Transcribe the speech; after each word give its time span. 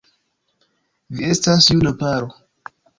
Vi 1.19 1.29
estas 1.37 1.71
juna 1.75 1.95
paro. 2.05 2.37